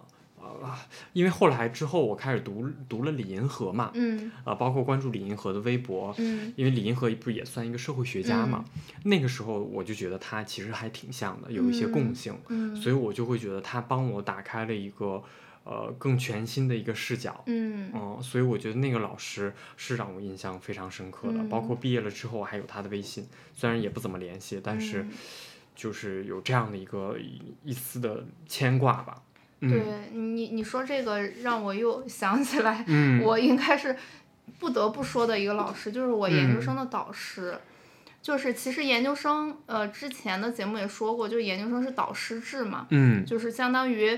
[0.64, 0.80] 啊、
[1.12, 8.64] 因为后来之后我开始读读了李银河嘛，嗯啊、包括关注李银河的微博，嗯因为李银河不也算一个社会学家嘛，
[9.04, 15.22] 那个时候我就觉得他其实还挺像的，有一些共性，嗯所以我就会觉得他帮我打开了一个
[15.64, 17.44] 呃更全新的一个视角。
[17.48, 25.12] 嗯嗯，所以我觉得那个老师是让我印象非常深刻的，包括毕业了之后我还有他的微信，虽然也不怎么联系，但是嗯
[25.76, 29.22] 就是有这样的一个一一丝的牵挂吧。
[29.64, 29.70] 嗯。
[29.70, 33.22] 对你你说这个让我又 想起来，嗯。
[33.24, 33.96] 我应该是
[34.60, 36.62] 不得不说的一个老师，就是我研究嗯。
[36.62, 37.58] 生的导师。
[38.22, 43.26] 就是其实研究生，呃，之前的节目也说过，就是研究生是导师制嘛，嗯。
[43.26, 44.18] 就是相当于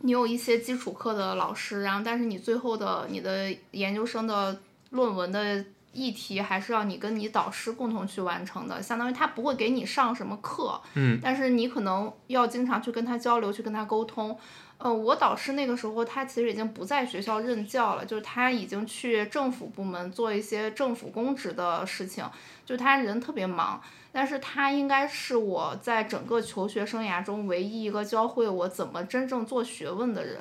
[0.00, 14.38] 你有一些基础课的老师，然后但是你最后的你的研究生的论文的议题还是要你跟你导师共同去完成的，相当于他不会给你上什么课，嗯但是你可能要经常去跟他交流，去跟他沟通。
[14.78, 22.24] 呃，我导师那个时候他其实已经不在学校任教了，就是他已经去政府部门做一些政府公职的事情，
[22.66, 23.80] 就他人特别忙。
[24.10, 30.38] 但是他应该是我在整个求学生涯中唯一一个教会我怎么真正做学问的人，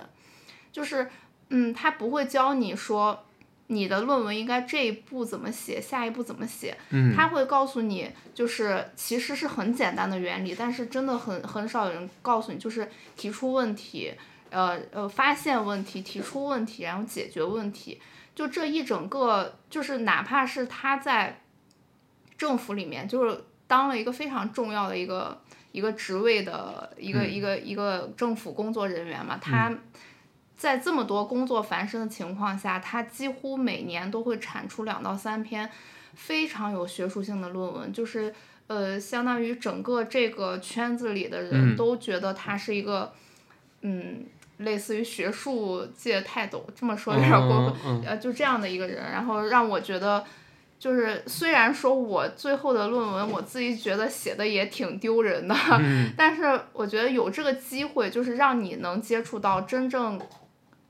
[0.71, 1.09] 就是，
[1.49, 3.23] 嗯，他不会教你说
[3.71, 7.15] 你的论文应该这一步怎么写，下一步怎么写，嗯。
[7.15, 14.13] 他会告诉你，就是其实是很简单的原理，但是真的很很少有人告诉你，就是提出问题，
[14.49, 18.01] 呃呃，发现问题，提出问题，然后解决问题，
[18.35, 21.41] 就这一整个，就是哪怕是他在
[22.37, 27.33] 政府里面，就是当了一个非常重要的一个一个职位的一个、嗯。
[27.33, 29.71] 一个一个政府工作人员嘛，他。
[30.61, 35.67] 在这么多工作繁盛的情况下，他几乎每年都会产出两到三篇
[36.13, 38.31] 非常有学术性的论文，就是
[38.67, 41.75] 呃，相当于整个这个圈子里的人嗯。
[41.75, 43.11] 都觉得他是一个，
[43.81, 44.23] 嗯，
[44.59, 50.23] 类似于学术界泰斗，这么说有点过分，嗯呃，就这样的一个人，然后让我觉得。
[50.81, 56.11] 就是虽然说我最后的论文我自己觉得写的也挺丢人的，嗯。
[56.17, 60.19] 但是我觉得有这个机会，就是让你能接触到真正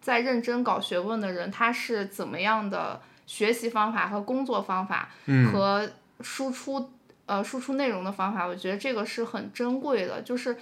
[0.02, 6.92] 在认真搞学问的人，他是怎么样的学习方法和工作方法嗯和输出
[7.28, 10.22] 呃输出内容的方法，我觉得这个是很珍贵的。
[10.22, 10.58] 就是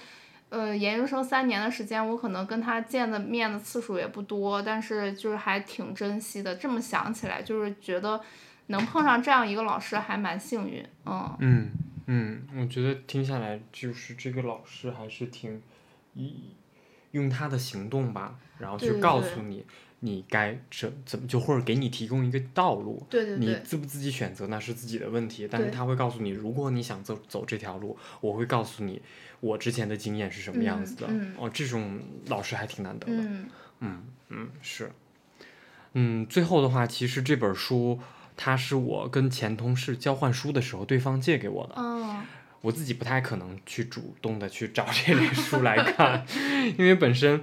[0.50, 6.56] 呃研究生三年的时间，我可能跟他见的面的次数也不多，但是就是还挺珍惜的。
[6.56, 8.22] 这么想起来，就是觉得
[8.68, 11.36] 能碰上这样一个老师还蛮幸运，嗯。
[11.40, 11.72] 嗯
[12.12, 15.62] 嗯，我觉得听下来就是这个老师还是挺
[16.16, 16.56] 一
[17.12, 19.66] 用他的行动吧，然后去告诉你
[20.02, 23.00] 你该怎怎么就或者给你提供一个道路。
[23.00, 29.02] 你对对你，自不自己选择那是自己的问题，但是他会告诉你，如果你想走走这条路，我会告诉你
[29.40, 31.08] 我之前的经验是什么样子的。
[31.08, 33.14] 嗯嗯哦，这种老师还挺难得的。
[33.24, 34.92] 嗯嗯嗯是，
[35.94, 38.00] 嗯，最后的话，其实这本书
[38.38, 41.74] 它是我跟前同事交换书的时候，对方借给我的。
[41.78, 42.22] 嗯
[42.62, 46.26] 我自己不太可能去主动的去找这类书来看，
[46.78, 47.42] 因为本身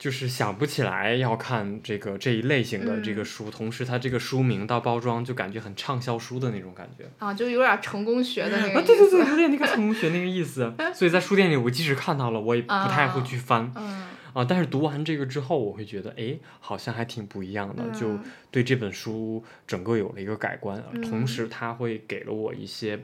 [0.00, 7.04] 就是想不起来要看这个这一类型的这个嗯书，同时它这个书名到包装就感觉很畅销书的那种感觉。
[7.18, 8.82] 啊，就有点成功学的那个啊。
[8.86, 13.70] 对对对，有点那个成功学那个意思，所以在书店里我即使看到了，我也不太会去翻。
[13.76, 20.82] 嗯啊，但是读完这个之后，我会觉得，哎，好像还挺不一样的，就嗯对这本书整个有了一个改观。
[20.92, 23.00] 嗯同时，它会给了我一些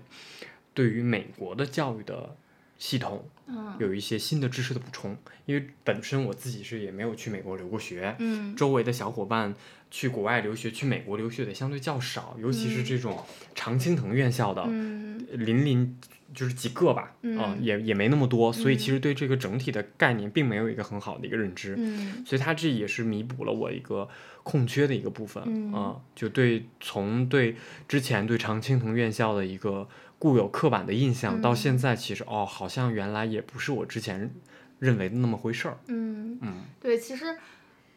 [0.73, 2.37] 对于美国的教育的
[2.79, 3.36] 系统嗯
[3.79, 5.17] 有一些新的知识的补充。
[5.45, 8.55] 因为本身我自己是也没有去美国留过学，嗯。
[8.57, 9.55] 周围的小伙伴
[9.91, 13.23] 去国外留学、去美国留学的相对较少，尤其是这种
[13.55, 15.25] 常青藤院校的，嗯。
[15.33, 15.99] 林林
[16.35, 22.25] 就是几个吧，啊、嗯也也没那么多，所以嗯其实对这个整体的概念并没有一个很好的一个认知，嗯。
[22.27, 24.09] 所以它这也是弥补了我一个
[24.43, 25.73] 空缺的一个部分，嗯。
[25.73, 27.57] 啊，就对从对
[27.87, 34.31] 之前对常青藤院校的一个固有刻板的印象，到嗯现在其实哦，好像原来也不是我之前
[34.79, 37.37] 认为的那么回事儿，嗯，嗯对，其实。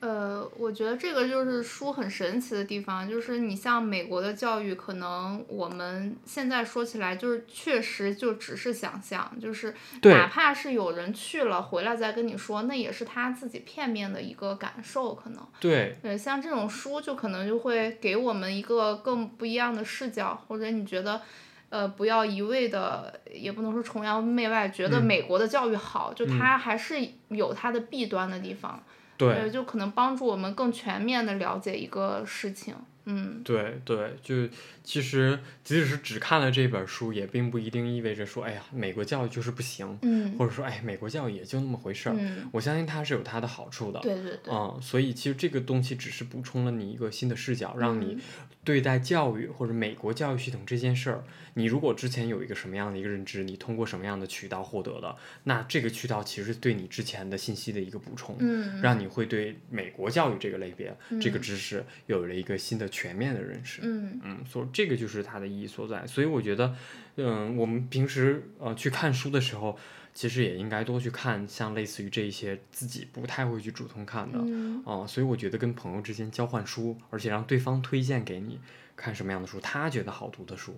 [0.01, 15.45] 呃，我觉得这个就是书很神奇的地方，就是你像美国的教育，可能我们现在说起来，就是确实就只是想象，就是哪怕是有人去了回来再跟你说，那也是他自己片面的一个感受，可能。
[15.60, 21.21] 对，对，像这种书就可能就会给我们一个更不一样的视角，或者你觉得，
[21.69, 25.03] 呃，不要一味的，也不能说崇洋媚外，觉得嗯。
[25.03, 26.95] 美国的教育好，就它还是
[27.29, 28.84] 有它的弊端的地方，
[29.17, 32.73] 对，呃，就可能帮助我们更全面的了解一个事情，
[33.05, 33.41] 嗯。
[33.43, 34.47] 对对，就
[34.84, 40.36] 其实即使是只看了这本书，也并不一定意味着说，哎呀，美国教育就是不行，嗯。
[40.38, 42.15] 或者说，哎，美国教育也就那么回事儿。
[42.17, 43.99] 嗯，我相信它是有它的好处的。
[43.99, 48.21] 对对对，嗯，所以其实这个东西只是补充了你一个新的视角，让你嗯
[48.69, 51.23] 对待教育或者美国教育系统这件事儿，
[51.55, 58.36] 你如果之前有一个什么样的一个认知，你通过什么样的渠道获得的，那这个渠道其实对你之前的信息的一个补充。
[58.38, 63.82] 嗯让你会对美国教育这个类别、这个嗯知识有了一个新的全面的认识。
[63.84, 66.05] 嗯嗯，所以这个就是它的意义所在。
[66.05, 66.75] 所以我觉得，
[67.15, 69.79] 嗯，我们平时呃去看书的时候，
[70.19, 74.38] 其实也应该多去看像类似于这一些自己不太会去主动看的。
[74.41, 78.60] 嗯哦、所以我觉得跟朋友之间交换书，而且让对方推荐给你
[78.97, 80.75] 看什么样的书，他觉得好读的书，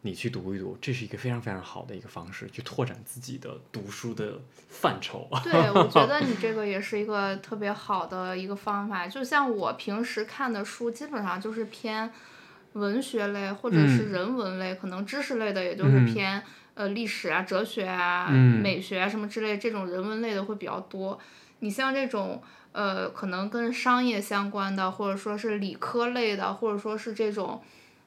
[0.00, 4.40] 你去读一读，这是一个非常非常好的一个方式，去拓展自己的读书的
[4.70, 5.28] 范畴。
[5.44, 9.06] 对，我觉得你 这个也是一个特别好的一个方法。
[9.06, 12.10] 就像我平时看的书，基本上就是偏
[12.72, 16.42] 文学类或者是嗯人文类，可能知识类的也就是嗯偏、
[16.80, 21.18] 呃历史啊、哲学啊、嗯美学啊什么之类这种人文类的会比较多。
[21.58, 27.60] 你像这种呃，可能跟商业相关的，或者说是理科类的，或者说是这种。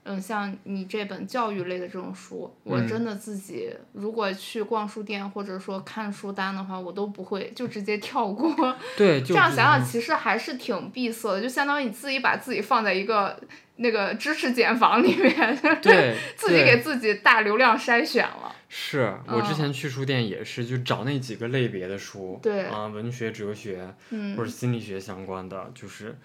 [0.06, 8.76] 嗯，像你这本教育类的这种书，我嗯真的自己如果去逛书店或者说看书单的话，我都不会，就直接跳过。
[8.98, 13.40] 对， 就这样想想，其实还是挺闭塞的，就相当于你自己把自己放在一个
[13.78, 18.54] 那个知识茧房里面，对 自己给自己大流量筛选了。
[18.76, 19.56] 是我之嗯。
[19.56, 23.94] 前去书店也是，就找那几个类别的书，对啊、文学、哲学
[24.36, 26.18] 或嗯者心理学相关的，就是，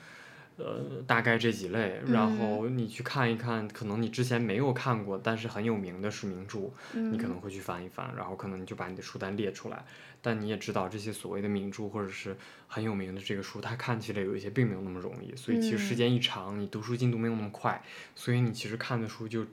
[0.56, 2.00] 呃，大概这几类。
[2.10, 2.30] 然嗯。
[2.30, 6.72] 后你去看一看，可能你之前没有看过，但是很有名的书名著，
[7.10, 7.30] 你可嗯。
[7.30, 9.84] 能会去翻一翻，然后可能你就把你的书单列出来。
[10.22, 12.34] 但你也知道，这些所谓的名著或者是
[12.66, 15.96] 很有名的这个书，它看起来有一些并没有那么容易，所以其实时嗯。
[15.96, 17.82] 间一长，你读书进度没有那么快，
[18.16, 19.46] 所以你其实看的书就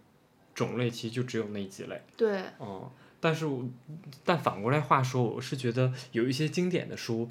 [0.56, 2.02] 种类其实就只有那几类。
[2.18, 2.90] 对，嗯，
[3.20, 3.64] 但是我，
[4.24, 7.30] 但反过来话说，我是觉得有一些经典的书，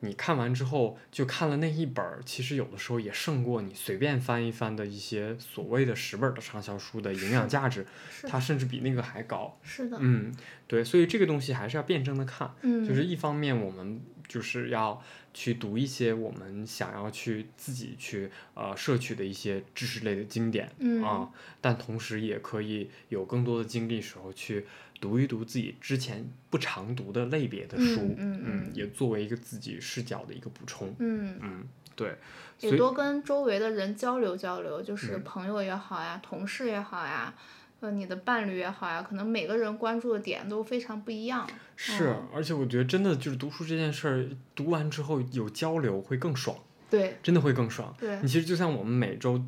[0.00, 7.86] 你看完之后就看了那一本儿，其实有的时候也胜过你随便翻一翻的一些所谓的十本的畅销书的营养价值，
[8.22, 9.58] 它甚至比那个还高。
[9.62, 10.34] 是的，嗯，
[10.66, 21.30] 对，所以这个东西还是要辩证的看，嗯，就是一方面我们就是要去读一些我们想要去自己去呃摄取的一些知识类的经典，嗯啊，
[21.60, 24.66] 但同时也可以有更多的精力时候去
[25.00, 32.16] 读一读自己之前不常读的类别的书，嗯也作为一个自己视角的一个补充，嗯，嗯，对，
[32.60, 37.34] 也多跟周围的人交流交流，就是嗯朋友也好呀，同事也好呀。
[37.80, 41.46] 呃，你的伴侣也好呀，可能每个人关注的点都非常不一样。
[41.76, 46.56] 是，嗯而且我觉得真的就是读书这件事儿，读完之后有交流会更爽，
[46.88, 47.94] 对真的会更爽。
[48.00, 49.44] 对你其实就像我们每周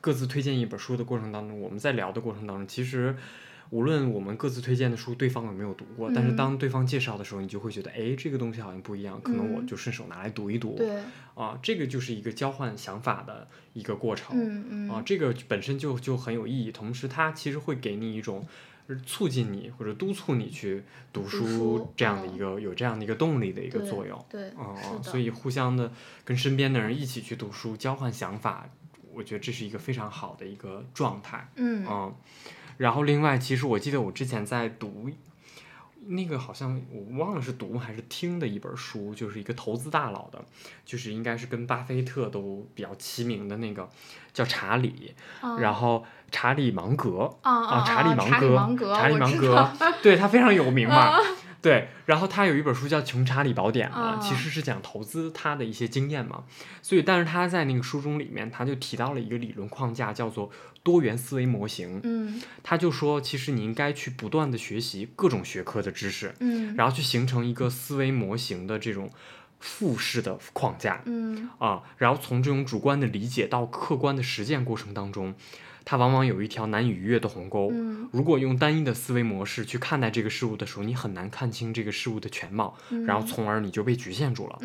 [0.00, 3.14] 各自推荐一本书的过程当中，我们在聊的过程当中，其实
[3.70, 10.74] 无论我们各自推荐的书对方有没有读过，但是嗯当对方介绍的时候，你就会觉得，哎，这个东西好像不一样，可能我嗯就顺手拿来读一读。
[10.76, 11.02] 对，
[11.34, 14.36] 啊，这个就是一个交换想法的一个过程。
[14.38, 18.46] 嗯嗯啊，这个本身就就很有意义，同时它其实会给你一种
[19.04, 20.82] 促进你或者督促你去
[21.12, 24.24] 读读书书这样的嗯一个、有这样的一个动力的一个作用。
[24.30, 24.74] 对，啊。
[25.02, 25.92] 所以互相的
[26.24, 28.66] 跟身边的人一起去读书，交换想法，
[29.12, 31.46] 我觉得这是一个非常好的一个状态。
[31.56, 32.14] 嗯嗯，
[32.78, 35.10] 然后另外，其实我记得我之前在读，
[36.06, 40.42] 那个好像我忘了是读还是听的一本书，就是一个投资大佬的，
[40.86, 43.86] 就是应该是跟巴菲特都比较齐名的那个，
[44.32, 45.14] 叫查理，
[45.58, 49.70] 然后查理芒格啊查理芒格，查理芒格，
[50.02, 51.12] 对他非常有名嘛。
[51.60, 56.44] 对，然后他有一本书叫《穷查理宝典》嘛，其实是讲投资他的一些经验嘛。
[56.80, 60.50] 所以，但是他在那个书中里面，他就提到了一个理论框架，叫做
[60.84, 62.00] 多元思维模型。
[62.04, 69.10] 嗯，他就说，其实你应该去不断的学习各种学科的知识，嗯，然后去形成一个思维模型的这种
[69.58, 75.34] 复式的框架，嗯啊，然后从这种主观的理解到客观的实践过程当中。
[75.90, 77.72] 它往往有一条难以逾越的鸿沟。
[78.12, 82.76] 如果用单一的思维模式去看待这个事物的时候，你很难看清这个事物的全貌，
[83.06, 84.58] 然后从而你就被局限住了。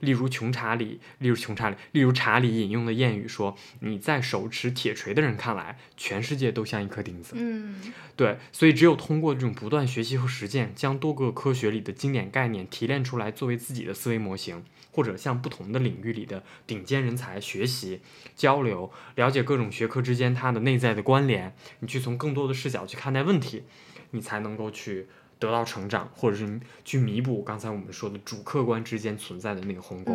[0.00, 7.80] 例如穷查理，例如穷查理，例如查理引用的谚语说：“你在手持铁锤的人看来，全世界都像一颗钉子。”嗯，
[8.14, 14.62] 对，所以只有通过这种不断学习和实践，将多个科学里的经典概念提炼出来，作为自己的思维模型。
[15.00, 18.02] 或者向不同的领域里的顶尖人才学习、
[18.36, 23.62] 交流，了解各种学科之间它的内在的关联，你去从更多的视角去看待问题，
[24.10, 25.06] 你才能够去
[25.38, 30.12] 得到成长，或者是去弥补刚才我们说的主客观之间存在的那个鸿沟。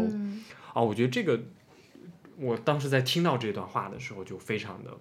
[0.76, 1.42] 啊，我觉得这个，
[2.38, 4.96] 我当时在听到这段话的时候，就非常的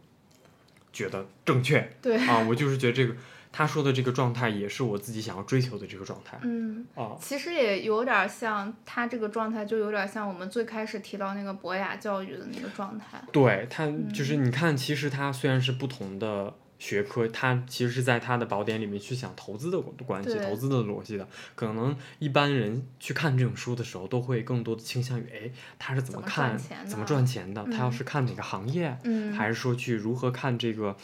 [0.95, 1.95] 觉得正确。
[2.01, 3.14] 对啊，我就是觉得这个。
[3.57, 6.36] 他说的这个状态也是我自己想要追求的这个状态。
[6.42, 13.22] 嗯，哦，其实也有点像他这个状态，就有点像我们最开始提到那个博雅教育的那个状态。
[13.30, 16.52] 对他，就是你看，其实他虽然是不同的。
[16.79, 21.27] 学科，他其实是在他的宝典里面去想投资的关系、投资的逻辑的。
[21.55, 27.64] 可能一般人去看这种书的时候，都会更多的倾向于，哎，他是怎么看、怎么赚钱的？
[27.64, 28.97] 他要是看哪个行业，
[29.35, 30.95] 还是说去如何看这个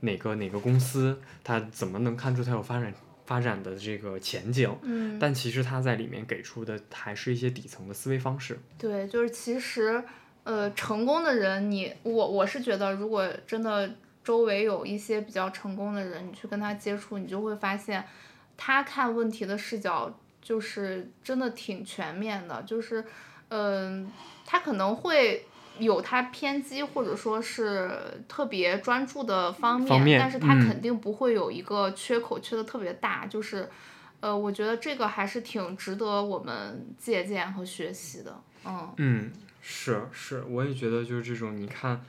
[0.00, 2.92] 哪个哪个公司，他怎么能看出他有发展
[3.24, 4.70] 发展的这个前景？
[4.82, 5.18] 嗯。
[5.18, 8.58] 但其实他在里面给出的还是一些底层的思维方式。
[8.76, 10.02] 对，就是其实，
[10.44, 13.90] 呃，成功的人，你我我是觉得，如果真的。
[14.22, 18.04] 周围有一些比较成功的人，你去跟他接触，你就会发现，
[18.56, 22.62] 他看问题的视角就是真的挺全面的。
[22.64, 23.04] 就是，
[23.48, 24.10] 嗯，
[24.44, 25.46] 他可能会
[25.78, 27.90] 有他偏激或者说是
[28.28, 33.26] 特别专注的方面，但是他肯定不会有一个缺口缺的特别大。
[33.26, 33.68] 就是，
[34.20, 38.38] 呃，我觉得这个还是挺值得我们借鉴和学习的。
[38.66, 42.00] 嗯嗯，是是，我也觉得就是这种，你看。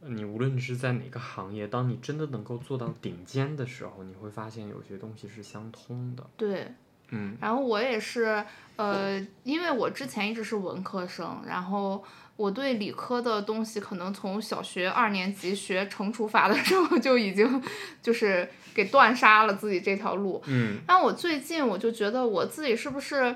[0.00, 6.24] 你无论是在哪个行业，当你真的能够做到顶尖的时候，你会发现有些东西是相通的。
[6.36, 6.72] 对，
[7.08, 7.36] 嗯。
[7.40, 8.44] 然后我也是，
[8.76, 12.04] 呃，因为我之前一直是文科生，然后
[12.36, 17.60] 我对理科的东西可能从小学二年级学乘除法的时候就已经
[18.00, 20.40] 就是给断杀了自己这条路。
[20.46, 20.78] 嗯。
[20.86, 23.34] 但我最近我就觉得我自己是不是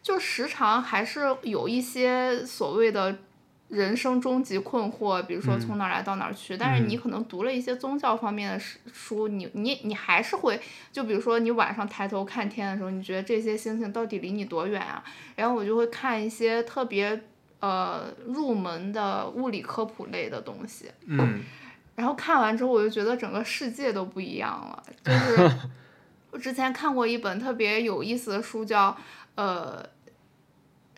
[0.00, 3.18] 就时常还是有一些所谓的。
[3.68, 8.58] 人生终极困惑，比如说从哪儿来到哪儿去，但是你可能读了一些宗教方面的
[8.92, 10.58] 书，你你你还是会，
[10.90, 15.04] 就比如说你晚上抬头看天的时候，你觉得这些星星到底离你多远啊？
[15.36, 17.20] 然后我就会看一些特别
[17.60, 21.42] 呃入门的物理科普类的东西，嗯，
[21.94, 24.82] 然后看完之后我就觉得整个世界都不一样了。
[25.04, 25.50] 就是
[26.30, 28.96] 我之前看过一本特别有意思的书，叫
[29.34, 29.86] 呃。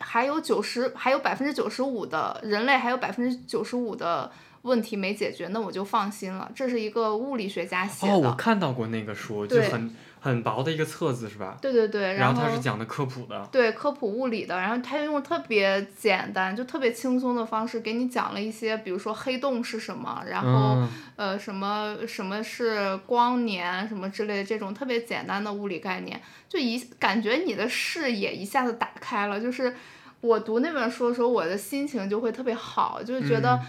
[0.01, 4.31] 还有九十，还有百分之九十五的人类，还有百分之九十五的
[4.63, 6.51] 问题没解决，那我就放心了。
[6.55, 8.13] 这是一个物理学家写的。
[8.13, 9.95] 哦，我看到过那个书，就很。
[10.23, 11.57] 很薄的一个册子是吧？
[11.59, 13.43] 对对对，然后它是讲的科普的。
[13.51, 29.39] 对科普物理的，然后他用特别简单，就特别轻松的方式给你讲了一些，比如说黑洞是什么，然后呃什么什么是光年什么之类的这种特别简单的物理概念，就一感觉你的视野一下子打开了。
[29.39, 29.75] 就是
[30.19, 33.59] 我读那本书的时候，我的心情就会特别好，就是觉得，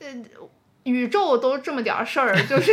[0.00, 0.06] 呃。
[0.84, 2.72] 宇宙都这么点儿事儿， 就是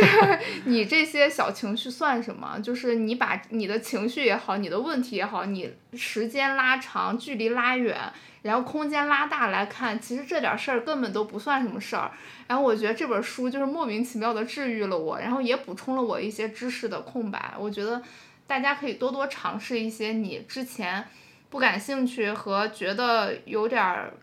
[0.66, 2.56] 你这些小情绪算什么？
[2.62, 7.98] 就是你把你的情绪也好，你的问题也好，你时间拉长，距离拉远，
[8.42, 12.12] 然后空间拉大来看，其实这点事儿根本都不算什么事儿。
[12.46, 17.54] 然后我觉得这本书就是莫名其妙的治愈了我，然后也补充了我一些知识的空白。
[17.58, 18.00] 我觉得
[18.46, 21.04] 大家可以多多尝试一些你之前
[21.50, 24.14] 不感兴趣和觉得有点儿。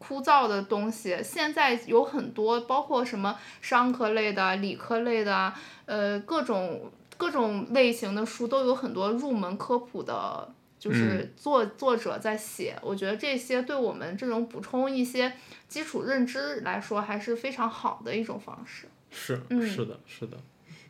[0.00, 5.52] 枯燥的东西，现在有很多，包括什么商科类的、理科类的，
[5.84, 12.74] 呃，各种各种类型的书都有很多入门科普的，就是作作者在写。
[12.82, 15.30] 我觉得这些对我们这种补充一些
[15.68, 18.88] 基础认知来说，还是非常好的一种方式。
[19.10, 20.38] 是，是的，是的，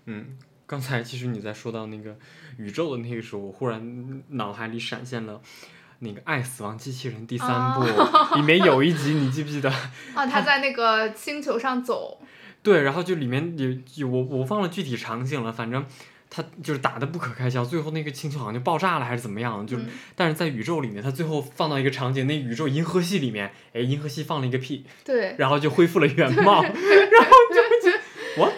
[0.04, 2.16] 嗯，刚才其实你在说到那个
[2.58, 5.42] 宇宙的那个时候，我忽然脑海里闪现了
[6.00, 7.84] 那个《爱死亡机器人》第三部，
[8.36, 9.70] 里面有一集你记不记得？
[10.14, 12.20] 啊，他在那个星球上走，
[12.62, 15.84] 对，然后就里面有有我我忘了具体场景了，反正
[16.28, 19.88] 他就是打的不可开交，最后那个星球好像就爆炸了还是怎么样，就、嗯。
[20.14, 26.76] 但是在宇宙里面，他最后放到一个场景，那宇宙银河系里面，哎，银河系放了一个屁，对，然后就恢复了原貌，然后
[27.52, 28.00] 就会觉得
[28.36, 28.54] what，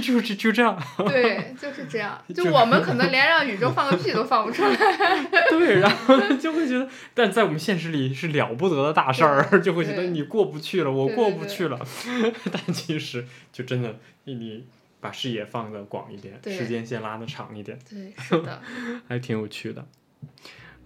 [0.00, 2.20] 就是就就这样，对，就是这样。
[2.28, 4.76] 就就我们可能连让宇宙放个屁都放不出来。
[5.50, 11.78] 对，然后就会觉得，但在我们现实里是了不得的大事儿，就会觉得你过不去了，我过不去了，
[12.52, 14.66] 但其实就真的你
[15.00, 18.60] 把视野放得广一点，时间线拉得长一点，对，是的，
[19.08, 19.84] 还挺有趣的。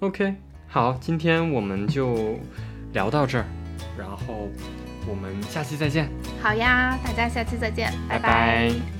[0.00, 0.34] OK，
[0.66, 2.38] 好，今天我们就
[2.92, 3.44] 聊到这儿，
[3.98, 4.48] 然后
[5.08, 6.10] 我们下期再见，
[6.42, 8.97] 好呀，大家下期再见，拜拜拜